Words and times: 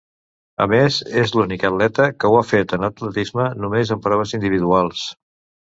A 0.63 0.65
més, 0.71 0.95
és 1.23 1.33
l'únic 1.39 1.65
atleta 1.69 2.09
que 2.23 2.31
ho 2.33 2.39
ha 2.41 2.47
fet 2.53 2.75
en 2.79 2.89
atletisme 2.89 3.47
només 3.67 3.95
en 3.99 4.05
proves 4.09 4.37
individuals. 4.43 5.09